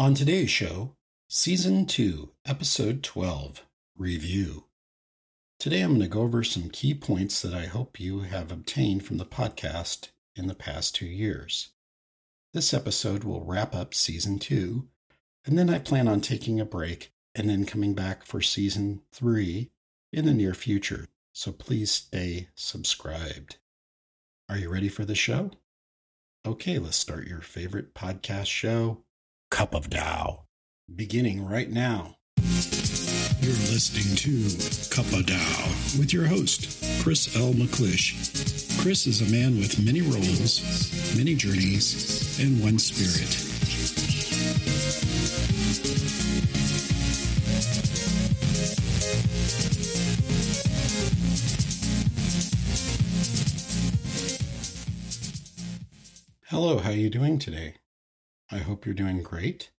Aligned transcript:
On 0.00 0.14
today's 0.14 0.48
show, 0.48 0.96
Season 1.28 1.84
2, 1.84 2.30
Episode 2.46 3.02
12 3.02 3.66
Review. 3.98 4.64
Today 5.58 5.82
I'm 5.82 5.90
going 5.90 6.00
to 6.00 6.08
go 6.08 6.22
over 6.22 6.42
some 6.42 6.70
key 6.70 6.94
points 6.94 7.42
that 7.42 7.52
I 7.52 7.66
hope 7.66 8.00
you 8.00 8.20
have 8.20 8.50
obtained 8.50 9.04
from 9.04 9.18
the 9.18 9.26
podcast 9.26 10.08
in 10.34 10.46
the 10.46 10.54
past 10.54 10.94
two 10.94 11.04
years. 11.04 11.72
This 12.54 12.72
episode 12.72 13.24
will 13.24 13.44
wrap 13.44 13.74
up 13.74 13.92
Season 13.92 14.38
2, 14.38 14.88
and 15.44 15.58
then 15.58 15.68
I 15.68 15.78
plan 15.78 16.08
on 16.08 16.22
taking 16.22 16.58
a 16.58 16.64
break 16.64 17.12
and 17.34 17.50
then 17.50 17.66
coming 17.66 17.92
back 17.92 18.24
for 18.24 18.40
Season 18.40 19.02
3 19.12 19.70
in 20.14 20.24
the 20.24 20.32
near 20.32 20.54
future, 20.54 21.08
so 21.34 21.52
please 21.52 21.90
stay 21.90 22.48
subscribed. 22.54 23.58
Are 24.48 24.56
you 24.56 24.70
ready 24.70 24.88
for 24.88 25.04
the 25.04 25.14
show? 25.14 25.50
Okay, 26.46 26.78
let's 26.78 26.96
start 26.96 27.26
your 27.26 27.42
favorite 27.42 27.92
podcast 27.92 28.46
show, 28.46 29.04
Cup 29.50 29.74
of 29.74 29.90
Tao, 29.90 30.44
beginning 30.94 31.44
right 31.44 31.68
now. 31.68 32.16
You're 33.40 33.58
listening 33.68 34.14
to 34.16 34.94
Cup 34.94 35.06
of 35.12 35.26
Tao 35.26 35.98
with 35.98 36.12
your 36.14 36.26
host, 36.26 37.02
Chris 37.02 37.36
L. 37.36 37.52
McClish. 37.52 38.80
Chris 38.80 39.08
is 39.08 39.20
a 39.20 39.32
man 39.32 39.58
with 39.58 39.84
many 39.84 40.02
roles, 40.02 41.16
many 41.16 41.34
journeys, 41.34 42.38
and 42.40 42.62
one 42.62 42.78
spirit. 42.78 43.36
Hello, 56.46 56.78
how 56.78 56.90
are 56.90 56.94
you 56.94 57.10
doing 57.10 57.38
today? 57.38 57.74
I 58.52 58.58
hope 58.58 58.84
you're 58.84 58.96
doing 58.96 59.22
great. 59.22 59.70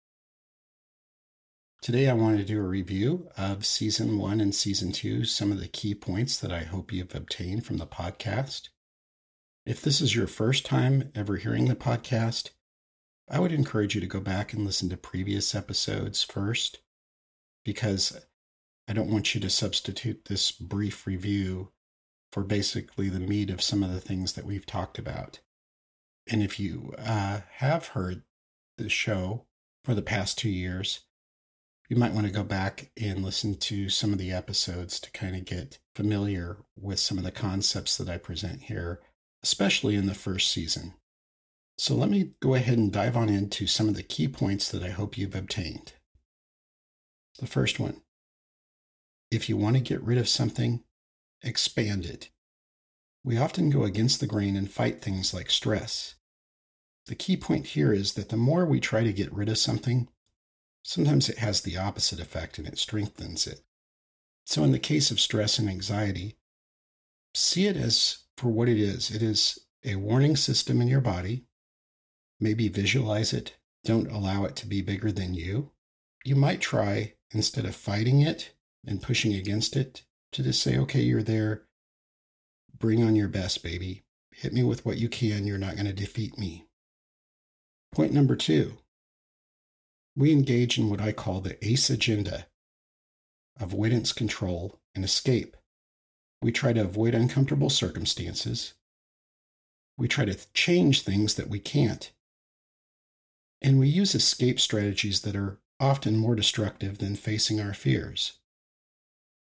Today 1.82 2.08
I 2.10 2.14
want 2.14 2.38
to 2.38 2.46
do 2.46 2.58
a 2.58 2.68
review 2.68 3.28
of 3.36 3.66
season 3.66 4.18
1 4.18 4.40
and 4.40 4.55
season 4.55 4.94
2, 4.94 5.26
some 5.26 5.52
of 5.52 5.60
the 5.60 5.68
key 5.68 5.94
points 5.94 6.38
that 6.38 6.54
I 6.54 6.63
hope 6.63 6.94
you've 6.94 7.13
obtained 7.13 7.66
from 7.66 7.80
the 7.80 7.86
podcast. 7.86 8.70
If 9.66 9.82
this 9.82 10.00
is 10.00 10.16
your 10.16 10.28
first 10.28 10.66
time 10.66 11.12
ever 11.13 11.36
hearing 11.36 11.66
the 11.66 11.76
podcast, 11.76 12.52
I 13.30 13.40
would 13.40 13.52
encourage 13.52 13.94
you 13.94 14.00
to 14.00 14.08
go 14.08 14.22
back 14.22 14.54
and 14.54 14.63
listen 14.63 14.88
to 14.90 14.98
previous 14.98 15.54
episodes 15.54 16.24
first 16.24 16.80
because 17.66 18.26
I 18.88 18.94
don't 18.94 19.12
want 19.12 19.35
you 19.35 19.41
to 19.41 19.50
substitute 19.50 20.26
this 20.26 20.54
brief 20.54 21.06
review 21.06 21.72
for 22.32 22.44
basically 22.44 23.10
the 23.10 23.20
meat 23.20 23.50
of 23.50 23.62
some 23.62 23.84
of 23.84 23.91
the 23.91 24.00
things 24.00 24.32
that 24.34 24.46
we've 24.46 24.66
talked 24.66 24.98
about. 24.98 25.41
And 26.30 26.41
if 26.41 26.58
you 26.58 26.94
uh, 26.98 27.41
have 27.58 27.88
heard 27.88 28.24
the 28.77 28.90
show 28.90 29.46
for 29.84 29.94
the 29.94 30.02
past 30.02 30.38
two 30.38 30.50
years, 30.50 31.02
you 31.90 31.98
might 31.98 32.14
want 32.14 32.26
to 32.26 32.32
go 32.32 32.44
back 32.44 32.91
and 33.02 33.24
listen 33.24 33.55
to 33.55 33.90
some 33.90 34.13
of 34.13 34.20
the 34.20 34.32
episodes 34.32 35.00
to 35.00 35.12
kind 35.12 35.36
of 35.36 35.46
get 35.46 35.80
familiar 35.96 36.58
with 36.78 37.00
some 37.00 37.18
of 37.18 37.24
the 37.24 37.32
concepts 37.32 37.98
that 37.98 38.10
I 38.10 38.18
present 38.18 38.63
here, 38.63 39.02
especially 39.44 39.96
in 39.96 40.08
the 40.08 40.13
first 40.13 40.52
season. 40.52 40.94
So 41.78 41.96
let 41.96 42.10
me 42.10 42.32
go 42.41 42.54
ahead 42.54 42.78
and 42.78 42.94
dive 42.94 43.18
on 43.18 43.28
into 43.28 43.68
some 43.68 43.90
of 43.90 43.96
the 43.96 44.04
key 44.04 44.28
points 44.28 44.70
that 44.70 44.84
I 44.84 44.90
hope 44.90 45.18
you've 45.18 45.35
obtained. 45.35 45.94
The 47.40 47.48
first 47.48 47.80
one 47.80 48.02
if 49.32 49.48
you 49.48 49.56
want 49.56 49.78
to 49.78 49.82
get 49.82 50.04
rid 50.04 50.18
of 50.18 50.28
something, 50.28 50.84
expand 51.41 52.06
it. 52.06 52.30
We 53.24 53.38
often 53.38 53.70
go 53.70 53.84
against 53.84 54.20
the 54.20 54.28
grain 54.28 54.56
and 54.56 54.70
fight 54.70 55.02
things 55.02 55.34
like 55.34 55.50
stress. 55.50 56.16
The 57.12 57.15
key 57.17 57.35
point 57.35 57.65
here 57.65 57.91
is 57.91 58.13
that 58.13 58.29
the 58.29 58.37
more 58.37 58.65
we 58.65 58.79
try 58.79 59.04
to 59.04 59.12
get 59.12 59.34
rid 59.34 59.49
of 59.49 59.57
something, 59.57 60.07
sometimes 60.81 61.27
it 61.27 61.40
has 61.40 61.59
the 61.59 61.76
opposite 61.76 62.21
effect 62.21 62.57
and 62.57 62.65
it 62.65 62.77
strengthens 62.77 63.45
it. 63.45 63.65
So, 64.45 64.63
in 64.63 64.72
the 64.72 64.79
case 64.79 65.12
of 65.12 65.19
stress 65.19 65.59
and 65.59 65.67
anxiety, 65.67 66.38
see 67.34 67.67
it 67.67 67.75
as 67.75 68.19
for 68.38 68.47
what 68.47 68.69
it 68.69 68.79
is 68.79 69.11
it 69.11 69.21
is 69.21 69.59
a 69.83 69.97
warning 69.97 70.38
system 70.38 70.79
in 70.79 70.88
your 70.88 71.01
body. 71.01 71.44
Maybe 72.39 72.69
visualize 72.69 73.33
it, 73.33 73.57
don't 73.83 74.09
allow 74.09 74.45
it 74.45 74.55
to 74.55 74.66
be 74.66 74.81
bigger 74.81 75.11
than 75.11 75.33
you. 75.33 75.71
You 76.23 76.38
might 76.38 76.61
try, 76.61 77.16
instead 77.31 77.66
of 77.66 77.75
fighting 77.75 78.21
it 78.21 78.53
and 78.88 79.03
pushing 79.03 79.33
against 79.33 79.75
it, 79.75 80.03
to 80.31 80.44
just 80.44 80.63
say, 80.63 80.77
okay, 80.77 81.01
you're 81.01 81.23
there 81.23 81.66
Bring 82.79 83.03
on 83.03 83.17
your 83.17 83.27
best, 83.27 83.63
baby. 83.63 84.05
Hit 84.31 84.53
me 84.53 84.63
with 84.63 84.85
what 84.85 84.97
you 84.97 85.09
can. 85.09 85.45
You're 85.45 85.57
not 85.57 85.75
going 85.75 85.88
to 85.88 85.94
defeat 85.94 86.38
me. 86.38 86.69
Point 87.91 88.13
number 88.13 88.35
two 88.35 88.78
we 90.16 90.31
engage 90.31 90.78
in 90.78 90.90
what 90.90 91.02
I 91.02 91.12
call 91.12 91.41
the 91.41 91.63
ACE 91.66 91.90
agenda 91.90 92.47
avoidance, 93.59 94.12
control, 94.12 94.79
and 94.96 95.06
escape. 95.06 95.56
We 96.41 96.51
try 96.51 96.74
to 96.74 96.81
avoid 96.81 97.13
uncomfortable 97.13 97.69
circumstances. 97.69 98.74
We 99.97 100.07
try 100.07 100.25
to 100.25 100.38
change 100.53 101.01
things 101.01 101.35
that 101.35 101.47
we 101.47 101.59
can't. 101.59 102.12
And 103.62 103.80
we 103.80 103.88
use 103.88 104.16
escape 104.16 104.59
strategies 104.59 105.22
that 105.22 105.35
are 105.35 105.59
often 105.80 106.18
more 106.18 106.34
destructive 106.34 106.97
than 106.97 107.16
facing 107.16 107.62
our 107.62 107.74
fears. 107.74 108.40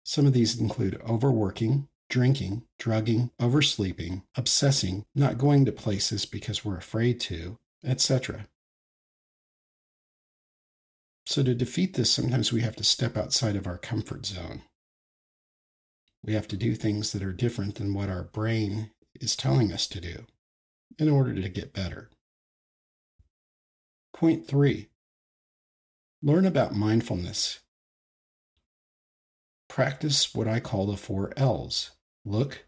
Some 0.04 0.25
of 0.25 0.32
these 0.32 0.59
include 0.59 1.00
overworking, 1.06 1.88
drinking, 2.09 2.62
drugging, 2.78 3.31
oversleeping, 3.38 4.22
obsessing, 4.34 5.04
not 5.15 5.37
going 5.37 5.66
to 5.66 5.72
places 5.72 6.25
because 6.25 6.65
we're 6.65 6.78
afraid 6.78 7.21
to, 7.21 7.59
etc. 7.84 8.47
So, 11.27 11.43
to 11.43 11.55
defeat 11.55 11.94
this, 11.94 12.11
sometimes 12.11 12.53
we 12.53 12.62
have 12.62 12.77
to 12.77 12.84
step 12.84 13.16
outside 13.16 13.55
of 13.55 13.66
our 13.66 13.78
comfort 13.78 14.25
zone. 14.25 14.62
We 16.22 16.33
have 16.34 16.49
to 16.49 16.56
do 16.56 16.75
things 16.75 17.12
that 17.12 17.22
are 17.22 17.33
different 17.33 17.77
than 17.77 17.94
what 17.94 18.09
our 18.09 18.25
brain 18.25 18.91
is 19.21 19.37
telling 19.37 19.72
us 19.72 19.87
to 19.89 20.00
do 20.00 20.27
in 20.99 21.09
order 21.09 21.34
to 21.34 21.49
get 21.49 21.72
better. 21.72 22.11
Point 24.15 24.47
three 24.47 24.89
learn 26.22 26.47
about 26.47 26.75
mindfulness. 26.75 27.60
Practice 29.69 30.34
what 30.34 30.49
I 30.49 30.60
call 30.60 30.87
the 30.87 30.97
four 30.97 31.33
L's 31.37 31.93
Look. 32.25 32.66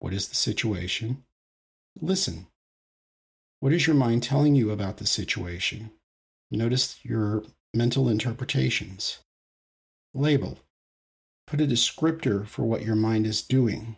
What 0.00 0.12
is 0.12 0.28
the 0.28 0.34
situation? 0.34 1.24
Listen. 2.00 2.48
What 3.60 3.72
is 3.72 3.86
your 3.86 3.96
mind 3.96 4.22
telling 4.22 4.54
you 4.54 4.70
about 4.70 4.98
the 4.98 5.06
situation? 5.06 5.90
Notice 6.50 6.98
your 7.02 7.44
mental 7.74 8.08
interpretations. 8.08 9.18
Label. 10.14 10.58
Put 11.46 11.60
a 11.60 11.66
descriptor 11.66 12.46
for 12.46 12.62
what 12.62 12.84
your 12.84 12.96
mind 12.96 13.26
is 13.26 13.42
doing. 13.42 13.96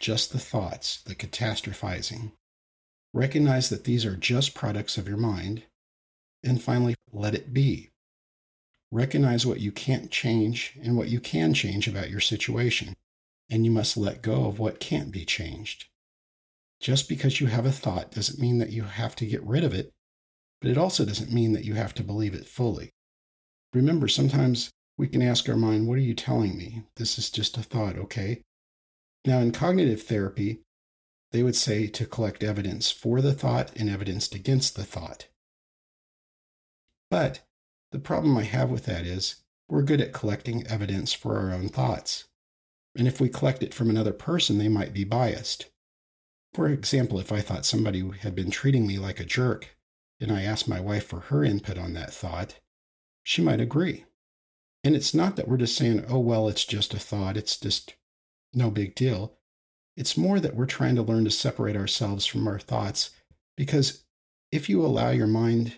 Just 0.00 0.32
the 0.32 0.38
thoughts, 0.38 1.02
the 1.02 1.14
catastrophizing. 1.14 2.32
Recognize 3.14 3.68
that 3.68 3.84
these 3.84 4.04
are 4.04 4.16
just 4.16 4.54
products 4.54 4.96
of 4.98 5.08
your 5.08 5.16
mind. 5.16 5.62
And 6.42 6.62
finally, 6.62 6.94
let 7.12 7.34
it 7.34 7.52
be. 7.52 7.90
Recognize 8.90 9.46
what 9.46 9.60
you 9.60 9.72
can't 9.72 10.10
change 10.10 10.76
and 10.82 10.96
what 10.96 11.08
you 11.08 11.20
can 11.20 11.54
change 11.54 11.88
about 11.88 12.10
your 12.10 12.20
situation 12.20 12.94
and 13.52 13.66
you 13.66 13.70
must 13.70 13.98
let 13.98 14.22
go 14.22 14.46
of 14.46 14.58
what 14.58 14.80
can't 14.80 15.10
be 15.10 15.26
changed. 15.26 15.84
Just 16.82 17.08
because 17.08 17.40
you 17.40 17.46
have 17.46 17.64
a 17.64 17.70
thought 17.70 18.10
doesn't 18.10 18.40
mean 18.40 18.58
that 18.58 18.70
you 18.70 18.82
have 18.82 19.14
to 19.16 19.26
get 19.26 19.42
rid 19.44 19.62
of 19.62 19.72
it, 19.72 19.92
but 20.60 20.68
it 20.68 20.76
also 20.76 21.04
doesn't 21.04 21.32
mean 21.32 21.52
that 21.52 21.64
you 21.64 21.74
have 21.74 21.94
to 21.94 22.02
believe 22.02 22.34
it 22.34 22.48
fully. 22.48 22.90
Remember, 23.72 24.08
sometimes 24.08 24.72
we 24.98 25.06
can 25.06 25.22
ask 25.22 25.48
our 25.48 25.56
mind, 25.56 25.86
What 25.86 25.98
are 25.98 26.02
you 26.02 26.14
telling 26.14 26.58
me? 26.58 26.82
This 26.96 27.18
is 27.18 27.30
just 27.30 27.56
a 27.56 27.62
thought, 27.62 27.96
okay? 27.96 28.42
Now, 29.24 29.38
in 29.38 29.52
cognitive 29.52 30.02
therapy, 30.02 30.62
they 31.30 31.44
would 31.44 31.54
say 31.54 31.86
to 31.86 32.04
collect 32.04 32.42
evidence 32.42 32.90
for 32.90 33.20
the 33.20 33.32
thought 33.32 33.70
and 33.76 33.88
evidence 33.88 34.30
against 34.32 34.74
the 34.74 34.84
thought. 34.84 35.28
But 37.10 37.42
the 37.92 38.00
problem 38.00 38.36
I 38.36 38.42
have 38.42 38.70
with 38.70 38.86
that 38.86 39.06
is 39.06 39.36
we're 39.68 39.82
good 39.82 40.00
at 40.00 40.12
collecting 40.12 40.66
evidence 40.66 41.12
for 41.12 41.38
our 41.38 41.52
own 41.52 41.68
thoughts. 41.68 42.24
And 42.96 43.06
if 43.06 43.20
we 43.20 43.28
collect 43.28 43.62
it 43.62 43.72
from 43.72 43.88
another 43.88 44.12
person, 44.12 44.58
they 44.58 44.68
might 44.68 44.92
be 44.92 45.04
biased. 45.04 45.66
For 46.54 46.68
example, 46.68 47.18
if 47.18 47.32
I 47.32 47.40
thought 47.40 47.64
somebody 47.64 48.08
had 48.20 48.34
been 48.34 48.50
treating 48.50 48.86
me 48.86 48.98
like 48.98 49.20
a 49.20 49.24
jerk 49.24 49.76
and 50.20 50.30
I 50.30 50.42
asked 50.42 50.68
my 50.68 50.80
wife 50.80 51.06
for 51.06 51.20
her 51.20 51.44
input 51.44 51.78
on 51.78 51.94
that 51.94 52.12
thought, 52.12 52.56
she 53.24 53.40
might 53.40 53.60
agree. 53.60 54.04
And 54.84 54.94
it's 54.94 55.14
not 55.14 55.36
that 55.36 55.48
we're 55.48 55.56
just 55.56 55.76
saying, 55.76 56.04
oh, 56.08 56.18
well, 56.18 56.48
it's 56.48 56.64
just 56.64 56.92
a 56.92 56.98
thought, 56.98 57.36
it's 57.36 57.56
just 57.56 57.94
no 58.52 58.70
big 58.70 58.94
deal. 58.94 59.38
It's 59.96 60.16
more 60.16 60.40
that 60.40 60.54
we're 60.54 60.66
trying 60.66 60.96
to 60.96 61.02
learn 61.02 61.24
to 61.24 61.30
separate 61.30 61.76
ourselves 61.76 62.26
from 62.26 62.46
our 62.46 62.58
thoughts 62.58 63.10
because 63.56 64.04
if 64.50 64.68
you 64.68 64.84
allow 64.84 65.10
your 65.10 65.26
mind, 65.26 65.76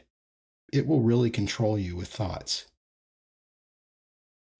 it 0.73 0.87
will 0.87 1.01
really 1.01 1.31
control 1.31 1.79
you 1.79 1.95
with 1.95 2.09
thoughts. 2.09 2.67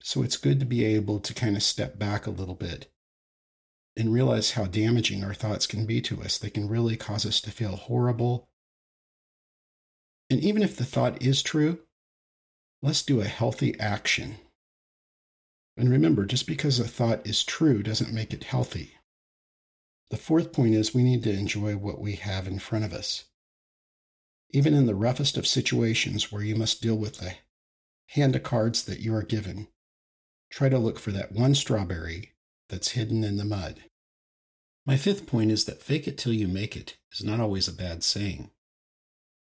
So 0.01 0.23
it's 0.23 0.37
good 0.37 0.59
to 0.59 0.65
be 0.65 0.85
able 0.85 1.19
to 1.19 1.33
kind 1.33 1.55
of 1.55 1.63
step 1.63 1.97
back 1.97 2.27
a 2.27 2.31
little 2.31 2.55
bit 2.55 2.89
and 3.97 4.13
realize 4.13 4.51
how 4.51 4.65
damaging 4.65 5.23
our 5.23 5.33
thoughts 5.33 5.67
can 5.67 5.85
be 5.85 6.01
to 6.01 6.21
us. 6.21 6.37
They 6.37 6.49
can 6.49 6.67
really 6.67 6.97
cause 6.97 7.25
us 7.25 7.39
to 7.41 7.51
feel 7.51 7.75
horrible. 7.75 8.47
And 10.29 10.43
even 10.43 10.61
if 10.61 10.75
the 10.75 10.85
thought 10.85 11.21
is 11.21 11.41
true, 11.41 11.79
Let's 12.85 13.01
do 13.01 13.19
a 13.19 13.25
healthy 13.25 13.75
action. 13.79 14.37
And 15.75 15.89
remember, 15.89 16.23
just 16.27 16.45
because 16.45 16.79
a 16.79 16.87
thought 16.87 17.25
is 17.25 17.43
true 17.43 17.81
doesn't 17.81 18.13
make 18.13 18.31
it 18.31 18.43
healthy. 18.43 18.93
The 20.11 20.17
fourth 20.17 20.53
point 20.53 20.75
is 20.75 20.93
we 20.93 21.01
need 21.01 21.23
to 21.23 21.33
enjoy 21.33 21.77
what 21.77 21.99
we 21.99 22.13
have 22.13 22.47
in 22.47 22.59
front 22.59 22.85
of 22.85 22.93
us. 22.93 23.25
Even 24.51 24.75
in 24.75 24.85
the 24.85 24.93
roughest 24.93 25.35
of 25.35 25.47
situations 25.47 26.31
where 26.31 26.43
you 26.43 26.55
must 26.55 26.79
deal 26.79 26.95
with 26.95 27.17
the 27.17 27.33
hand 28.09 28.35
of 28.35 28.43
cards 28.43 28.83
that 28.83 28.99
you 28.99 29.15
are 29.15 29.23
given, 29.23 29.67
try 30.51 30.69
to 30.69 30.77
look 30.77 30.99
for 30.99 31.09
that 31.09 31.31
one 31.31 31.55
strawberry 31.55 32.33
that's 32.69 32.91
hidden 32.91 33.23
in 33.23 33.37
the 33.37 33.45
mud. 33.45 33.83
My 34.85 34.97
fifth 34.97 35.25
point 35.25 35.51
is 35.51 35.65
that 35.65 35.81
fake 35.81 36.07
it 36.07 36.17
till 36.17 36.33
you 36.33 36.47
make 36.47 36.75
it 36.75 36.97
is 37.11 37.23
not 37.23 37.39
always 37.39 37.67
a 37.67 37.73
bad 37.73 38.03
saying. 38.03 38.51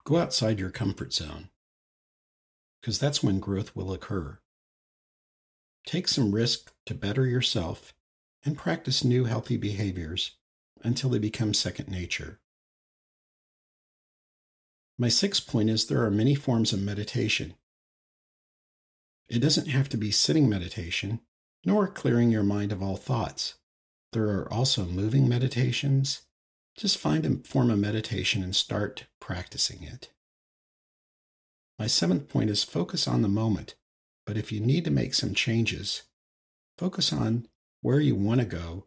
Go 0.05 0.17
outside 0.17 0.59
your 0.59 0.71
comfort 0.71 1.13
zone, 1.13 1.51
because 2.81 2.99
that's 2.99 3.23
when 3.23 3.41
growth 3.41 3.77
will 3.77 3.93
occur. 3.93 4.39
Take 5.85 6.09
some 6.09 6.35
risk 6.35 6.73
to 6.87 6.95
better 6.95 7.27
yourself 7.27 7.93
and 8.45 8.57
practice 8.57 9.05
new 9.05 9.25
healthy 9.25 9.57
behaviors 9.57 10.33
until 10.83 11.11
they 11.11 11.19
become 11.19 11.53
second 11.53 11.89
nature. 11.89 12.41
My 14.99 15.09
sixth 15.09 15.47
point 15.47 15.71
is 15.71 15.87
there 15.87 16.05
are 16.05 16.11
many 16.11 16.35
forms 16.35 16.73
of 16.73 16.83
meditation. 16.83 17.55
It 19.29 19.41
doesn't 19.41 19.69
have 19.69 19.89
to 19.91 19.97
be 19.97 20.11
sitting 20.11 20.49
meditation, 20.49 21.21
nor 21.65 21.89
clearing 21.89 22.31
your 22.31 22.43
mind 22.43 22.73
of 22.73 22.83
all 22.83 22.97
thoughts. 22.97 23.55
There 24.13 24.29
are 24.29 24.53
also 24.53 24.85
moving 24.85 25.29
meditations. 25.29 26.23
Just 26.77 26.99
find 26.99 27.27
a 27.27 27.37
form 27.49 27.71
of 27.71 27.79
meditation 27.79 28.43
and 28.43 28.55
start 28.55 29.07
practicing 29.21 29.83
it. 29.83 30.11
My 31.79 31.87
seventh 31.87 32.29
point 32.29 32.51
is 32.51 32.65
focus 32.65 33.07
on 33.07 33.23
the 33.23 33.29
moment, 33.29 33.75
but 34.27 34.37
if 34.37 34.51
you 34.51 34.61
need 34.61 34.85
to 34.85 34.91
make 34.91 35.15
some 35.15 35.35
changes, 35.35 36.03
focus 36.77 37.13
on 37.13 37.47
where 37.83 38.01
you 38.01 38.15
want 38.15 38.41
to 38.41 38.47
go 38.47 38.87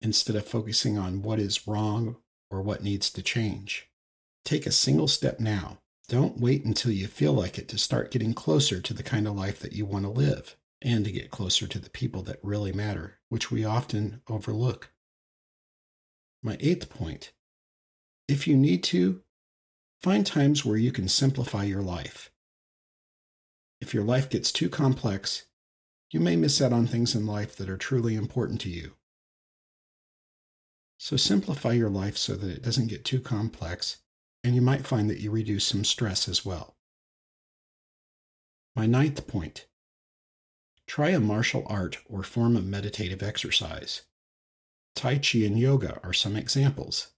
instead 0.00 0.36
of 0.36 0.46
focusing 0.46 0.96
on 0.96 1.22
what 1.22 1.40
is 1.40 1.66
wrong 1.66 2.16
or 2.50 2.62
what 2.62 2.82
needs 2.82 3.10
to 3.10 3.22
change. 3.22 3.88
Take 4.44 4.66
a 4.66 4.72
single 4.72 5.08
step 5.08 5.40
now. 5.40 5.78
Don't 6.08 6.40
wait 6.40 6.64
until 6.64 6.92
you 6.92 7.06
feel 7.06 7.32
like 7.32 7.58
it 7.58 7.68
to 7.68 7.78
start 7.78 8.10
getting 8.10 8.32
closer 8.32 8.80
to 8.80 8.94
the 8.94 9.02
kind 9.02 9.26
of 9.26 9.36
life 9.36 9.58
that 9.60 9.72
you 9.72 9.84
want 9.84 10.04
to 10.04 10.10
live 10.10 10.56
and 10.82 11.04
to 11.04 11.12
get 11.12 11.30
closer 11.30 11.66
to 11.66 11.78
the 11.78 11.90
people 11.90 12.22
that 12.22 12.38
really 12.42 12.72
matter, 12.72 13.18
which 13.28 13.50
we 13.50 13.64
often 13.64 14.22
overlook. 14.28 14.90
My 16.42 16.56
eighth 16.60 16.88
point 16.88 17.32
if 18.28 18.46
you 18.46 18.56
need 18.56 18.84
to, 18.84 19.22
find 20.02 20.24
times 20.24 20.64
where 20.64 20.76
you 20.76 20.92
can 20.92 21.08
simplify 21.08 21.64
your 21.64 21.80
life. 21.80 22.30
If 23.80 23.94
your 23.94 24.04
life 24.04 24.28
gets 24.28 24.52
too 24.52 24.68
complex, 24.68 25.46
you 26.10 26.20
may 26.20 26.36
miss 26.36 26.60
out 26.60 26.72
on 26.72 26.86
things 26.86 27.14
in 27.14 27.26
life 27.26 27.56
that 27.56 27.70
are 27.70 27.78
truly 27.78 28.14
important 28.14 28.60
to 28.62 28.68
you. 28.68 28.92
So 30.98 31.16
simplify 31.16 31.72
your 31.72 31.90
life 31.90 32.18
so 32.18 32.34
that 32.34 32.50
it 32.50 32.62
doesn't 32.62 32.88
get 32.88 33.04
too 33.04 33.20
complex, 33.20 33.98
and 34.44 34.54
you 34.54 34.60
might 34.60 34.86
find 34.86 35.08
that 35.08 35.20
you 35.20 35.30
reduce 35.30 35.64
some 35.64 35.84
stress 35.84 36.28
as 36.28 36.44
well. 36.44 36.76
My 38.76 38.86
ninth 38.86 39.26
point 39.26 39.66
Try 40.88 41.10
a 41.10 41.20
martial 41.20 41.64
art 41.66 41.98
or 42.08 42.22
form 42.22 42.56
of 42.56 42.64
meditative 42.64 43.22
exercise. 43.22 44.02
Tai 44.96 45.18
Chi 45.18 45.40
and 45.40 45.58
yoga 45.58 46.00
are 46.02 46.14
some 46.14 46.34
examples. 46.34 47.08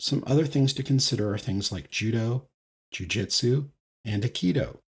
Some 0.00 0.24
other 0.26 0.46
things 0.46 0.72
to 0.74 0.82
consider 0.82 1.32
are 1.34 1.38
things 1.38 1.70
like 1.70 1.90
judo, 1.90 2.48
jujitsu, 2.92 3.68
and 4.04 4.22
aikido. 4.22 4.78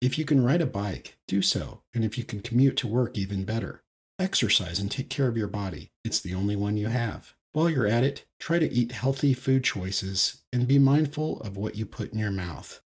If 0.00 0.16
you 0.16 0.24
can 0.24 0.44
ride 0.44 0.62
a 0.62 0.66
bike, 0.66 1.18
do 1.26 1.42
so, 1.42 1.82
and 1.92 2.04
if 2.04 2.16
you 2.16 2.24
can 2.24 2.40
commute 2.40 2.76
to 2.78 2.88
work, 2.88 3.18
even 3.18 3.44
better. 3.44 3.82
Exercise 4.18 4.78
and 4.78 4.90
take 4.90 5.10
care 5.10 5.26
of 5.26 5.36
your 5.36 5.48
body. 5.48 5.90
It's 6.04 6.20
the 6.20 6.34
only 6.34 6.54
one 6.54 6.76
you 6.76 6.86
have. 6.86 7.34
While 7.52 7.68
you're 7.68 7.86
at 7.86 8.04
it, 8.04 8.24
try 8.38 8.60
to 8.60 8.72
eat 8.72 8.92
healthy 8.92 9.34
food 9.34 9.64
choices 9.64 10.42
and 10.52 10.68
be 10.68 10.78
mindful 10.78 11.40
of 11.40 11.56
what 11.56 11.74
you 11.74 11.84
put 11.84 12.12
in 12.12 12.18
your 12.18 12.30
mouth. 12.30 12.80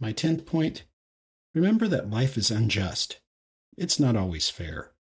My 0.00 0.12
10th 0.12 0.46
point 0.46 0.84
Remember 1.58 1.88
that 1.88 2.08
life 2.08 2.38
is 2.38 2.52
unjust. 2.52 3.18
It's 3.76 3.98
not 3.98 4.14
always 4.14 4.48
fair. 4.48 4.92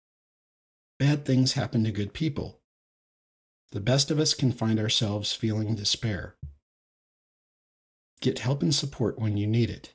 Bad 0.97 1.23
things 1.23 1.53
happen 1.53 1.83
to 1.83 1.91
good 1.91 2.13
people. 2.13 2.61
The 3.73 3.79
best 3.79 4.09
of 4.09 4.19
us 4.19 4.33
can 4.33 4.51
find 4.51 4.79
ourselves 4.79 5.33
feeling 5.33 5.75
despair. 5.75 6.35
Get 8.21 8.39
help 8.39 8.63
and 8.63 8.73
support 8.73 9.19
when 9.19 9.37
you 9.37 9.45
need 9.45 9.69
it, 9.69 9.93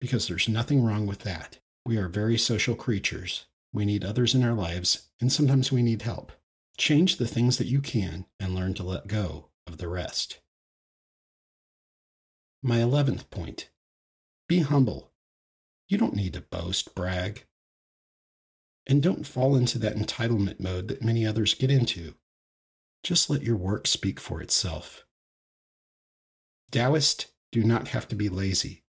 because 0.00 0.26
there's 0.26 0.48
nothing 0.48 0.82
wrong 0.82 1.06
with 1.06 1.20
that. 1.20 1.60
We 1.86 1.98
are 1.98 2.08
very 2.08 2.36
social 2.36 2.74
creatures. 2.74 3.46
We 3.72 3.84
need 3.84 4.04
others 4.04 4.34
in 4.34 4.42
our 4.42 4.54
lives, 4.54 5.08
and 5.20 5.32
sometimes 5.32 5.70
we 5.70 5.84
need 5.84 6.02
help. 6.02 6.32
Change 6.76 7.18
the 7.18 7.28
things 7.28 7.58
that 7.58 7.68
you 7.68 7.80
can 7.80 8.26
and 8.40 8.56
learn 8.56 8.74
to 8.74 8.82
let 8.82 9.06
go 9.06 9.50
of 9.68 9.78
the 9.78 9.86
rest. 9.86 10.40
My 12.60 12.78
11th 12.78 13.30
point 13.30 13.68
be 14.48 14.62
humble 14.62 15.11
you 15.88 15.98
don't 15.98 16.16
need 16.16 16.34
to 16.34 16.40
boast, 16.40 16.94
brag. 16.94 17.44
And 18.86 19.02
don't 19.02 19.26
fall 19.26 19.54
into 19.56 19.78
that 19.78 19.96
entitlement 19.96 20.58
mode 20.60 20.88
that 20.88 21.04
many 21.04 21.26
others 21.26 21.54
get 21.54 21.70
into. 21.70 22.14
Just 23.04 23.30
let 23.30 23.42
your 23.42 23.56
work 23.56 23.86
speak 23.86 24.18
for 24.18 24.40
itself. 24.40 25.04
Taoists 26.70 27.26
do 27.50 27.62
not 27.62 27.88
have 27.88 28.08
to 28.08 28.16
be 28.16 28.28
lazy, 28.28 28.84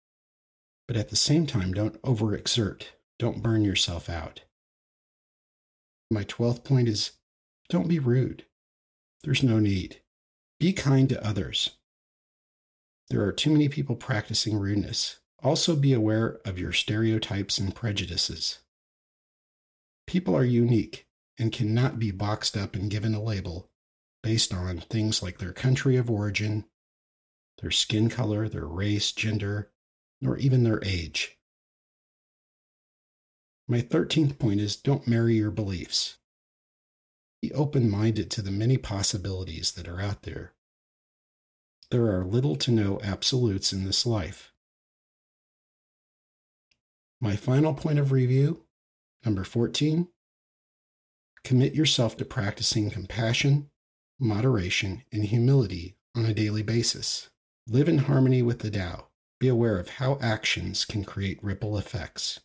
but 0.88 0.98
at 0.98 1.10
the 1.10 1.16
same 1.16 1.48
time, 1.48 1.74
don't 1.74 2.02
overexert. 2.02 2.84
Don't 3.18 3.42
burn 3.42 3.64
yourself 3.64 4.10
out. 4.10 4.42
My 6.10 6.26
12th 6.26 6.64
point 6.64 6.90
is 6.90 7.14
don't 7.70 7.88
be 7.88 8.00
rude. 8.00 8.46
There's 9.24 9.44
no 9.44 9.60
need. 9.60 10.02
Be 10.60 10.74
kind 10.74 11.08
to 11.10 11.26
others. 11.26 11.72
There 13.10 13.24
are 13.24 13.32
too 13.32 13.50
many 13.50 13.70
people 13.70 13.96
practicing 13.96 14.60
rudeness. 14.60 15.21
Also, 15.44 15.76
be 15.76 15.94
aware 15.94 16.40
of 16.46 16.60
your 16.60 16.72
stereotypes 16.72 17.58
and 17.58 17.74
prejudices. 17.74 18.60
People 20.06 20.36
are 20.36 20.44
unique 20.44 21.08
and 21.40 21.52
cannot 21.52 21.98
be 21.98 22.12
boxed 22.12 22.56
up 22.56 22.76
and 22.76 22.92
given 22.92 23.16
a 23.16 23.22
label 23.22 23.70
based 24.22 24.54
on 24.54 24.78
things 24.78 25.24
like 25.24 25.40
their 25.40 25.54
country 25.54 25.96
of 25.96 26.12
origin, 26.12 26.66
their 27.62 27.72
skin 27.72 28.10
color, 28.10 28.48
their 28.48 28.68
race, 28.68 29.12
gender, 29.12 29.72
nor 30.22 30.38
even 30.38 30.64
their 30.64 30.84
age. 30.86 31.40
My 33.68 33.82
13th 33.82 34.38
point 34.38 34.60
is 34.60 34.76
don't 34.76 35.08
marry 35.08 35.36
your 35.36 35.50
beliefs. 35.50 36.18
Be 37.42 37.52
open 37.54 37.90
minded 37.90 38.30
to 38.32 38.42
the 38.44 38.52
many 38.52 38.78
possibilities 38.78 39.72
that 39.72 39.88
are 39.88 40.02
out 40.02 40.24
there. 40.24 40.54
There 41.90 42.16
are 42.16 42.24
little 42.24 42.56
to 42.58 42.72
no 42.72 43.00
absolutes 43.02 43.74
in 43.74 43.86
this 43.86 44.06
life. 44.06 44.51
My 47.24 47.36
final 47.36 47.76
point 47.76 48.00
of 48.00 48.12
review, 48.12 48.64
number 49.24 49.44
14, 49.44 50.08
commit 51.44 51.76
yourself 51.76 52.18
to 52.18 52.26
practicing 52.26 52.90
compassion, 52.90 53.70
moderation, 54.20 55.04
and 55.12 55.26
humility 55.26 55.96
on 56.16 56.26
a 56.26 56.34
daily 56.34 56.64
basis. 56.64 57.30
Live 57.68 57.88
in 57.88 58.00
harmony 58.00 58.42
with 58.42 58.60
the 58.60 58.72
Tao. 58.72 59.06
Be 59.40 59.48
aware 59.48 59.78
of 59.78 59.90
how 59.90 60.18
actions 60.20 60.84
can 60.84 61.04
create 61.04 61.44
ripple 61.44 61.78
effects. 61.78 62.40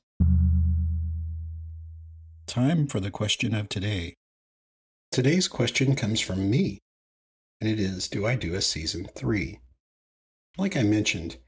Time 2.47 2.87
for 2.87 3.01
the 3.01 3.11
question 3.11 3.55
of 3.55 3.71
today. 3.71 4.15
Today's 5.11 5.49
question 5.49 5.97
comes 5.97 6.21
from 6.21 6.51
me, 6.51 6.81
and 7.63 7.71
it 7.71 7.81
is 7.81 8.09
Do 8.09 8.27
I 8.27 8.35
do 8.35 8.55
a 8.55 8.61
season 8.61 9.07
three? 9.15 9.61
Like 10.59 10.77
I 10.77 10.83
mentioned, 10.83 11.39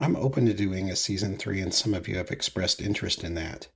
I'm 0.00 0.16
open 0.16 0.46
to 0.46 0.54
doing 0.54 0.90
a 0.90 0.96
season 0.96 1.36
three, 1.36 1.60
and 1.60 1.74
some 1.74 1.92
of 1.92 2.06
you 2.06 2.16
have 2.16 2.30
expressed 2.30 2.80
interest 2.80 3.24
in 3.24 3.34
that. 3.34 3.68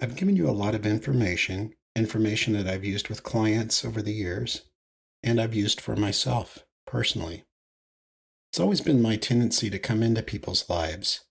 I've 0.00 0.16
given 0.16 0.36
you 0.36 0.48
a 0.48 0.52
lot 0.52 0.74
of 0.74 0.86
information, 0.86 1.74
information 1.96 2.52
that 2.52 2.68
I've 2.68 2.84
used 2.84 3.08
with 3.08 3.22
clients 3.22 3.84
over 3.84 4.02
the 4.02 4.12
years, 4.12 4.62
and 5.22 5.40
I've 5.40 5.54
used 5.54 5.80
for 5.80 5.96
myself 5.96 6.64
personally. 6.86 7.44
It's 8.50 8.60
always 8.60 8.80
been 8.80 9.02
my 9.02 9.16
tendency 9.16 9.68
to 9.70 9.78
come 9.78 10.02
into 10.02 10.22
people's 10.22 10.68
lives 10.68 11.24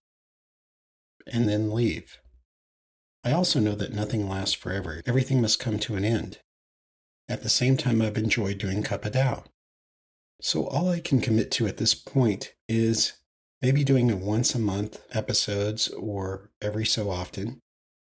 and 1.31 1.47
then 1.47 1.73
leave. 1.73 2.19
I 3.23 3.31
also 3.31 3.59
know 3.59 3.75
that 3.75 3.93
nothing 3.93 4.29
lasts 4.29 4.53
forever. 4.53 5.01
Everything 5.05 5.41
must 5.41 5.59
come 5.59 5.79
to 5.79 5.95
an 5.95 6.05
end. 6.05 6.39
At 7.27 7.41
the 7.41 7.49
same 7.49 7.77
time, 7.77 8.01
I've 8.01 8.17
enjoyed 8.17 8.59
doing 8.59 8.83
Cup 8.83 9.05
of 9.05 9.13
Tao. 9.13 9.45
So 10.41 10.67
all 10.67 10.89
I 10.89 10.99
can 10.99 11.21
commit 11.21 11.51
to 11.51 11.67
at 11.67 11.77
this 11.77 11.95
point 11.95 12.53
is 12.67 13.13
maybe 13.61 13.83
doing 13.83 14.11
a 14.11 14.15
once 14.15 14.53
a 14.53 14.59
month 14.59 14.99
episodes 15.11 15.87
or 15.89 16.51
every 16.61 16.85
so 16.85 17.09
often 17.09 17.59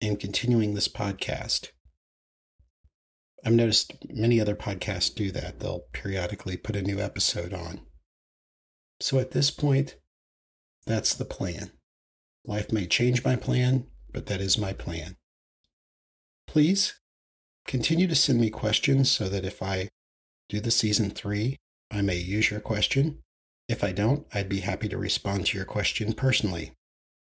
and 0.02 0.20
continuing 0.20 0.74
this 0.74 0.88
podcast. 0.88 1.70
I've 3.46 3.54
noticed 3.54 3.94
many 4.10 4.42
other 4.42 4.56
podcasts 4.56 5.14
do 5.14 5.32
that. 5.32 5.60
They'll 5.60 5.84
periodically 5.94 6.58
put 6.58 6.76
a 6.76 6.82
new 6.82 7.00
episode 7.00 7.54
on. 7.54 7.82
So 9.00 9.20
at 9.20 9.32
this 9.32 9.52
point, 9.52 9.98
That's 10.86 11.16
the 11.16 11.26
plan. 11.26 11.72
Life 12.46 12.72
may 12.72 12.86
change 12.86 13.24
my 13.26 13.36
plan, 13.36 13.88
but 14.12 14.28
that 14.28 14.40
is 14.40 14.58
my 14.58 14.72
plan. 14.72 15.18
Please 16.48 17.00
continue 17.68 18.08
to 18.08 18.16
send 18.16 18.40
me 18.40 18.50
questions 18.52 19.10
so 19.10 19.28
that 19.30 19.46
if 19.46 19.64
I 19.64 19.90
do 20.48 20.60
the 20.60 20.70
season 20.72 21.10
three, 21.10 21.58
I 21.92 22.02
may 22.02 22.18
use 22.18 22.52
your 22.52 22.60
question. 22.60 23.20
If 23.68 23.84
I 23.84 23.92
don't, 23.92 24.26
I'd 24.34 24.50
be 24.50 24.60
happy 24.60 24.88
to 24.90 24.98
respond 24.98 25.48
to 25.48 25.58
your 25.58 25.66
question 25.66 26.14
personally. 26.14 26.74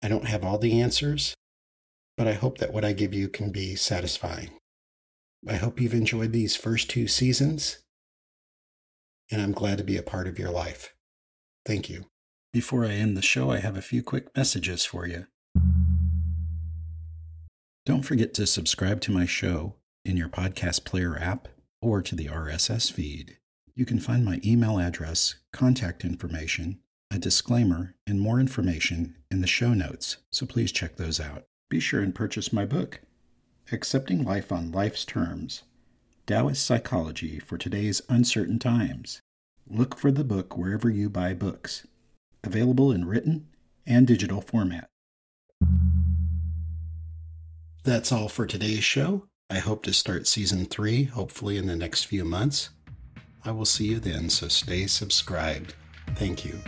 I 0.01 0.07
don't 0.07 0.27
have 0.27 0.43
all 0.43 0.57
the 0.57 0.79
answers, 0.79 1.35
but 2.17 2.27
I 2.27 2.33
hope 2.33 2.57
that 2.59 2.73
what 2.73 2.85
I 2.85 2.93
give 2.93 3.13
you 3.13 3.27
can 3.29 3.51
be 3.51 3.75
satisfying. 3.75 4.51
I 5.47 5.55
hope 5.55 5.79
you've 5.79 5.93
enjoyed 5.93 6.31
these 6.31 6.55
first 6.55 6.89
two 6.89 7.07
seasons, 7.07 7.79
and 9.31 9.41
I'm 9.41 9.53
glad 9.53 9.77
to 9.77 9.83
be 9.83 9.97
a 9.97 10.03
part 10.03 10.27
of 10.27 10.37
your 10.37 10.51
life. 10.51 10.93
Thank 11.65 11.89
you. 11.89 12.05
Before 12.51 12.83
I 12.83 12.91
end 12.91 13.15
the 13.15 13.21
show, 13.21 13.51
I 13.51 13.59
have 13.59 13.77
a 13.77 13.81
few 13.81 14.03
quick 14.03 14.35
messages 14.35 14.83
for 14.83 15.07
you. 15.07 15.27
Don't 17.85 18.03
forget 18.03 18.33
to 18.35 18.47
subscribe 18.47 19.01
to 19.01 19.11
my 19.11 19.25
show 19.25 19.75
in 20.03 20.17
your 20.17 20.29
podcast 20.29 20.83
player 20.83 21.17
app 21.17 21.47
or 21.81 22.01
to 22.01 22.15
the 22.15 22.27
RSS 22.27 22.91
feed. 22.91 23.37
You 23.79 23.85
can 23.85 24.01
find 24.01 24.25
my 24.25 24.41
email 24.43 24.77
address, 24.77 25.35
contact 25.53 26.03
information, 26.03 26.79
a 27.09 27.17
disclaimer, 27.17 27.95
and 28.05 28.19
more 28.19 28.37
information 28.37 29.15
in 29.31 29.39
the 29.39 29.47
show 29.47 29.73
notes, 29.73 30.17
so 30.33 30.45
please 30.45 30.73
check 30.73 30.97
those 30.97 31.17
out. 31.17 31.45
Be 31.69 31.79
sure 31.79 32.01
and 32.01 32.13
purchase 32.13 32.51
my 32.51 32.65
book, 32.65 32.99
Accepting 33.71 34.25
Life 34.25 34.51
on 34.51 34.73
Life's 34.73 35.05
Terms 35.05 35.63
Taoist 36.27 36.65
Psychology 36.65 37.39
for 37.39 37.57
Today's 37.57 38.01
Uncertain 38.09 38.59
Times. 38.59 39.21
Look 39.65 39.97
for 39.97 40.11
the 40.11 40.25
book 40.25 40.57
wherever 40.57 40.89
you 40.89 41.09
buy 41.09 41.33
books, 41.33 41.87
available 42.43 42.91
in 42.91 43.05
written 43.05 43.47
and 43.87 44.05
digital 44.05 44.41
format. 44.41 44.89
That's 47.85 48.11
all 48.11 48.27
for 48.27 48.45
today's 48.45 48.83
show. 48.83 49.23
I 49.49 49.59
hope 49.59 49.83
to 49.83 49.93
start 49.93 50.27
season 50.27 50.65
three, 50.65 51.05
hopefully 51.05 51.57
in 51.57 51.65
the 51.65 51.77
next 51.77 52.03
few 52.03 52.25
months. 52.25 52.71
I 53.45 53.51
will 53.51 53.65
see 53.65 53.85
you 53.85 53.99
then, 53.99 54.29
so 54.29 54.47
stay 54.47 54.87
subscribed. 54.87 55.73
Thank 56.15 56.45
you. 56.45 56.59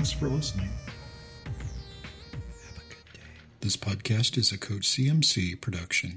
Thanks 0.00 0.12
for 0.12 0.30
listening. 0.30 0.70
Have 1.44 1.54
a 2.78 2.88
good 2.88 3.12
day. 3.12 3.20
This 3.60 3.76
podcast 3.76 4.38
is 4.38 4.50
a 4.50 4.56
Coach 4.56 4.88
CMC 4.88 5.60
production. 5.60 6.16